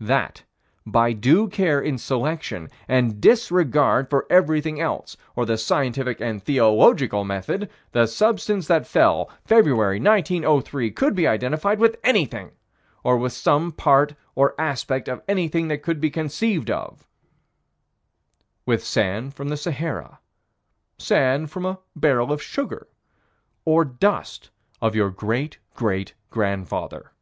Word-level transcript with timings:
That, 0.00 0.42
by 0.86 1.12
due 1.12 1.48
care 1.48 1.78
in 1.78 1.98
selection, 1.98 2.70
and 2.88 3.20
disregard 3.20 4.08
for 4.08 4.24
everything 4.30 4.80
else, 4.80 5.18
or 5.36 5.44
the 5.44 5.58
scientific 5.58 6.18
and 6.18 6.42
theological 6.42 7.24
method, 7.26 7.68
the 7.90 8.06
substance 8.06 8.66
that 8.68 8.86
fell, 8.86 9.30
February, 9.44 10.00
1903, 10.00 10.90
could 10.92 11.14
be 11.14 11.26
identified 11.26 11.78
with 11.78 11.98
anything, 12.02 12.52
or 13.04 13.18
with 13.18 13.34
some 13.34 13.70
part 13.70 14.14
or 14.34 14.58
aspect 14.58 15.08
of 15.10 15.20
anything 15.28 15.68
that 15.68 15.82
could 15.82 16.00
be 16.00 16.08
conceived 16.08 16.70
of 16.70 17.06
With 18.64 18.82
sand 18.82 19.34
from 19.34 19.50
the 19.50 19.58
Sahara, 19.58 20.20
sand 20.96 21.50
from 21.50 21.66
a 21.66 21.80
barrel 21.94 22.32
of 22.32 22.40
sugar, 22.40 22.86
or 23.66 23.84
dust 23.84 24.48
of 24.80 24.94
your 24.94 25.10
great 25.10 25.58
great 25.74 26.14
grandfather. 26.30 27.12